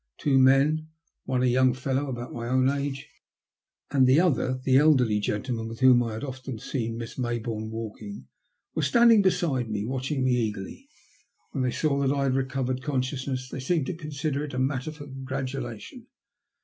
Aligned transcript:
Two 0.17 0.39
men— 0.39 0.87
one 1.25 1.43
a 1.43 1.45
young 1.45 1.73
A 1.73 1.75
STRANGE 1.75 1.97
COINCIDENCE. 1.99 2.15
125 2.33 2.33
fellow 2.33 2.41
aboat 2.41 2.41
my 2.41 2.47
own 2.71 2.81
age, 2.85 3.07
and 3.91 4.07
the 4.07 4.19
other 4.19 4.59
the 4.63 4.75
elderly 4.77 5.19
gentlemen 5.19 5.67
with 5.67 5.81
whom 5.81 6.01
I 6.01 6.13
had 6.13 6.23
often 6.23 6.57
seen 6.57 6.97
Miss 6.97 7.19
May 7.19 7.37
bourne 7.37 7.69
walking— 7.69 8.25
were 8.73 8.81
standing 8.81 9.21
beside 9.21 9.69
me 9.69 9.85
watching 9.85 10.23
me 10.23 10.31
eagerly. 10.31 10.89
When 11.51 11.63
they 11.63 11.69
saw 11.71 11.99
that 11.99 12.11
I 12.11 12.23
had 12.23 12.33
recovered 12.35 12.81
consciousness 12.81 13.47
they 13.47 13.59
seemed 13.59 13.85
to 13.85 13.93
consider 13.93 14.43
it 14.43 14.55
a 14.55 14.57
matter 14.57 14.91
for 14.91 15.05
congratulation. 15.05 16.07